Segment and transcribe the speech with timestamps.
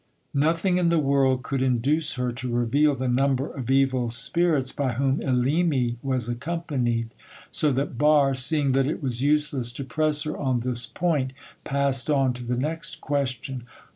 [0.33, 4.93] Nothing in the world could induce her to reveal the number of evil spirits by
[4.93, 7.13] whom Elimi was accompanied,
[7.51, 11.33] so that Barre, seeing that it was useless to press her on this point,
[11.63, 13.61] passed on to the next question.